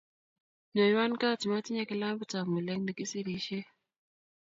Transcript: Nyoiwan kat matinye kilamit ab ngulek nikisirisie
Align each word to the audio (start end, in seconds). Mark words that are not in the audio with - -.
Nyoiwan 0.73 1.13
kat 1.21 1.41
matinye 1.49 1.83
kilamit 1.89 2.31
ab 2.39 2.45
ngulek 2.49 2.79
nikisirisie 2.83 3.61